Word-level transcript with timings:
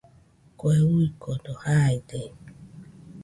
Kue 0.57 0.77
uikode 0.93 1.51
jaide 1.61 2.21